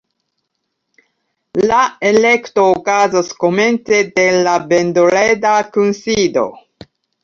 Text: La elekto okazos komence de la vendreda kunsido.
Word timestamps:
La 1.73 1.81
elekto 2.13 2.65
okazos 2.79 3.31
komence 3.47 4.03
de 4.19 4.29
la 4.43 4.59
vendreda 4.75 5.57
kunsido. 5.75 6.53